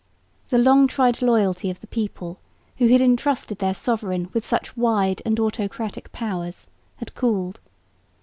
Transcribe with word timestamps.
The 0.49 0.57
long 0.57 0.87
tried 0.87 1.21
loyalty 1.21 1.69
of 1.69 1.79
the 1.79 1.85
people, 1.85 2.39
who 2.77 2.87
had 2.87 3.01
entrusted 3.01 3.59
their 3.59 3.75
sovereign 3.75 4.31
with 4.33 4.43
such 4.43 4.75
wide 4.75 5.21
and 5.27 5.39
autocratic 5.39 6.11
powers, 6.11 6.67
had 6.95 7.13
cooled. 7.13 7.59